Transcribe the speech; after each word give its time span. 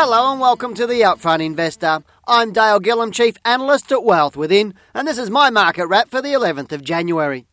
Hello 0.00 0.30
and 0.30 0.40
welcome 0.40 0.74
to 0.74 0.86
the 0.86 1.00
Upfront 1.00 1.44
Investor. 1.44 2.04
I'm 2.28 2.52
Dale 2.52 2.78
Gillham, 2.78 3.12
Chief 3.12 3.34
Analyst 3.44 3.90
at 3.90 4.04
Wealth 4.04 4.36
Within, 4.36 4.74
and 4.94 5.08
this 5.08 5.18
is 5.18 5.28
my 5.28 5.50
market 5.50 5.88
wrap 5.88 6.08
for 6.08 6.22
the 6.22 6.34
11th 6.34 6.70
of 6.70 6.84
January. 6.84 7.46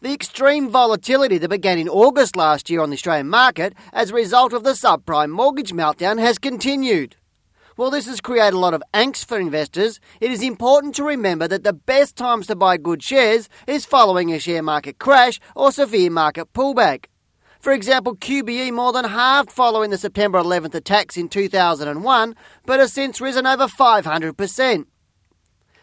The 0.00 0.12
extreme 0.12 0.70
volatility 0.70 1.38
that 1.38 1.48
began 1.48 1.78
in 1.78 1.88
August 1.88 2.34
last 2.34 2.68
year 2.68 2.80
on 2.80 2.90
the 2.90 2.94
Australian 2.94 3.28
market 3.28 3.74
as 3.92 4.10
a 4.10 4.14
result 4.14 4.52
of 4.52 4.64
the 4.64 4.72
subprime 4.72 5.30
mortgage 5.30 5.70
meltdown 5.70 6.18
has 6.18 6.36
continued. 6.36 7.14
While 7.76 7.92
this 7.92 8.06
has 8.06 8.20
created 8.20 8.54
a 8.54 8.58
lot 8.58 8.74
of 8.74 8.82
angst 8.92 9.26
for 9.26 9.38
investors, 9.38 10.00
it 10.20 10.32
is 10.32 10.42
important 10.42 10.96
to 10.96 11.04
remember 11.04 11.46
that 11.46 11.62
the 11.62 11.72
best 11.72 12.16
times 12.16 12.48
to 12.48 12.56
buy 12.56 12.76
good 12.76 13.04
shares 13.04 13.48
is 13.68 13.86
following 13.86 14.32
a 14.32 14.40
share 14.40 14.64
market 14.64 14.98
crash 14.98 15.38
or 15.54 15.70
severe 15.70 16.10
market 16.10 16.52
pullback. 16.52 17.04
For 17.60 17.72
example, 17.72 18.16
QBE 18.16 18.72
more 18.72 18.92
than 18.92 19.04
halved 19.04 19.50
following 19.50 19.90
the 19.90 19.98
September 19.98 20.38
11th 20.38 20.74
attacks 20.74 21.16
in 21.16 21.28
2001, 21.28 22.36
but 22.64 22.78
has 22.78 22.92
since 22.92 23.20
risen 23.20 23.46
over 23.46 23.66
500%. 23.66 24.86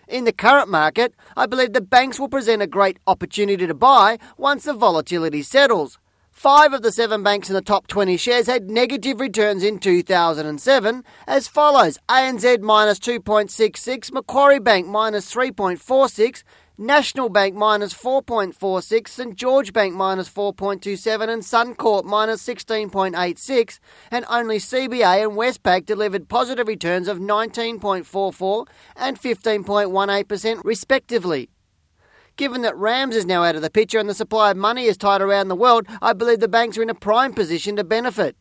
In 0.07 0.23
the 0.23 0.31
current 0.31 0.69
market, 0.69 1.13
I 1.35 1.47
believe 1.47 1.73
the 1.73 1.81
banks 1.81 2.19
will 2.19 2.29
present 2.29 2.61
a 2.61 2.67
great 2.67 2.97
opportunity 3.07 3.67
to 3.67 3.73
buy 3.73 4.19
once 4.37 4.63
the 4.63 4.73
volatility 4.73 5.41
settles. 5.41 5.97
Five 6.31 6.73
of 6.73 6.81
the 6.81 6.91
seven 6.91 7.23
banks 7.23 7.49
in 7.49 7.55
the 7.55 7.61
top 7.61 7.87
20 7.87 8.17
shares 8.17 8.45
had 8.45 8.69
negative 8.69 9.19
returns 9.19 9.63
in 9.63 9.79
2007 9.79 11.03
as 11.27 11.47
follows 11.47 11.97
ANZ 12.07 12.59
minus 12.61 12.99
2.66, 12.99 14.11
Macquarie 14.11 14.59
Bank 14.59 14.85
minus 14.85 15.33
3.46, 15.33 16.43
National 16.77 17.29
Bank 17.29 17.55
minus 17.55 17.93
4.46, 17.93 19.07
St 19.07 19.35
George 19.35 19.71
Bank 19.71 19.95
minus 19.95 20.29
4.27, 20.29 21.29
and 21.29 21.41
Suncorp 21.41 22.03
minus 22.03 22.45
16.86, 22.45 23.79
and 24.11 24.25
only 24.29 24.57
CBA 24.57 25.23
and 25.23 25.37
Westpac 25.37 25.85
delivered 25.85 26.27
positive 26.27 26.67
returns 26.67 27.07
of 27.07 27.19
19.44 27.19 28.67
and 28.97 29.17
15.18% 29.17 30.61
respectively. 30.65 31.49
Given 32.35 32.63
that 32.63 32.75
RAMS 32.75 33.15
is 33.15 33.25
now 33.25 33.45
out 33.45 33.55
of 33.55 33.61
the 33.61 33.69
picture 33.69 33.99
and 33.99 34.09
the 34.09 34.13
supply 34.13 34.51
of 34.51 34.57
money 34.57 34.83
is 34.83 34.97
tight 34.97 35.21
around 35.21 35.47
the 35.47 35.55
world, 35.55 35.87
I 36.01 36.11
believe 36.11 36.41
the 36.41 36.49
banks 36.49 36.77
are 36.77 36.83
in 36.83 36.89
a 36.89 36.95
prime 36.95 37.33
position 37.33 37.77
to 37.77 37.85
benefit. 37.85 38.35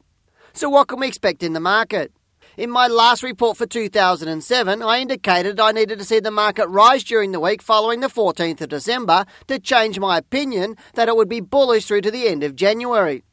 So, 0.52 0.68
what 0.68 0.88
can 0.88 0.98
we 0.98 1.06
expect 1.06 1.44
in 1.44 1.52
the 1.52 1.60
market? 1.60 2.12
In 2.56 2.70
my 2.70 2.86
last 2.86 3.24
report 3.24 3.56
for 3.56 3.66
2007, 3.66 4.80
I 4.80 5.00
indicated 5.00 5.58
I 5.58 5.72
needed 5.72 5.98
to 5.98 6.05
see 6.05 6.20
the 6.20 6.30
market 6.30 6.69
rise 6.69 7.02
during 7.02 7.33
the 7.33 7.41
week 7.41 7.61
following 7.61 7.98
the 7.98 8.06
14th 8.06 8.61
of 8.61 8.69
December 8.69 9.27
to 9.48 9.58
change 9.58 9.98
my 9.98 10.19
opinion 10.19 10.77
that 10.94 11.08
it 11.08 11.16
would 11.16 11.28
be 11.28 11.41
bullish 11.41 11.86
through 11.86 12.02
to 12.02 12.12
the 12.12 12.28
end 12.28 12.44
of 12.44 12.55
January. 12.55 13.24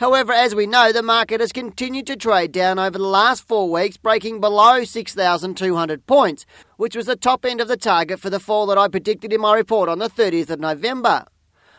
However, 0.00 0.32
as 0.32 0.54
we 0.54 0.66
know, 0.66 0.92
the 0.92 1.02
market 1.02 1.40
has 1.40 1.52
continued 1.52 2.06
to 2.06 2.16
trade 2.16 2.52
down 2.52 2.78
over 2.78 2.96
the 2.96 3.04
last 3.04 3.46
four 3.46 3.70
weeks, 3.70 3.98
breaking 3.98 4.40
below 4.40 4.82
6,200 4.82 6.06
points, 6.06 6.46
which 6.78 6.96
was 6.96 7.04
the 7.04 7.16
top 7.16 7.44
end 7.44 7.60
of 7.60 7.68
the 7.68 7.76
target 7.76 8.18
for 8.18 8.30
the 8.30 8.40
fall 8.40 8.64
that 8.68 8.78
I 8.78 8.88
predicted 8.88 9.34
in 9.34 9.42
my 9.42 9.54
report 9.54 9.90
on 9.90 9.98
the 9.98 10.08
30th 10.08 10.48
of 10.48 10.58
November. 10.58 11.26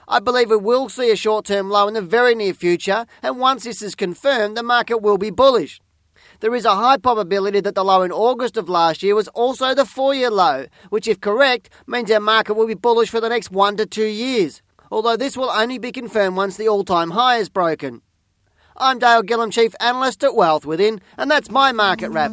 I 0.08 0.20
believe 0.20 0.52
we 0.52 0.58
will 0.58 0.88
see 0.89 1.09
a 1.09 1.16
short 1.16 1.45
term 1.45 1.72
low 1.72 1.88
in 1.88 1.95
the 1.95 2.02
very 2.03 2.36
near 2.36 2.53
future, 2.53 3.08
and 3.23 3.39
once 3.39 3.64
this 3.64 3.81
is 3.81 3.95
confirmed, 3.95 4.55
the 4.55 4.61
market 4.61 5.02
will 5.02 5.17
be 5.17 5.31
bullish 5.31 5.81
there 6.39 6.55
is 6.55 6.66
a 6.66 6.75
high 6.75 6.97
probability 6.97 7.59
that 7.61 7.75
the 7.75 7.83
low 7.83 8.02
in 8.02 8.11
August 8.11 8.58
of 8.58 8.69
last 8.69 9.03
year 9.03 9.16
was 9.16 9.28
also 9.30 9.73
the 9.73 9.86
four 9.86 10.14
year 10.14 10.30
low, 10.30 10.66
which, 10.89 11.08
if 11.08 11.19
correct, 11.22 11.69
means 11.88 12.11
our 12.11 12.19
market 12.19 12.53
will 12.55 12.67
be 12.67 12.73
bullish 12.73 13.09
for 13.09 13.22
the 13.22 13.30
next 13.30 13.52
one 13.52 13.77
to 13.77 13.86
two 13.86 14.05
years. 14.05 14.61
Although 14.92 15.17
this 15.17 15.36
will 15.38 15.50
only 15.50 15.77
be 15.77 15.92
confirmed 15.92 16.37
once 16.37 16.58
the 16.58 16.67
all 16.67 16.83
time 16.83 17.11
high 17.11 17.37
is 17.37 17.49
broken. 17.49 18.02
I'm 18.77 18.99
Dale 18.99 19.23
Gillham, 19.23 19.52
Chief 19.52 19.73
Analyst 19.80 20.23
at 20.23 20.36
Wealth 20.36 20.65
Within, 20.65 20.99
and 21.17 21.32
that's 21.32 21.49
my 21.49 21.71
market 21.71 22.10
wrap. 22.10 22.32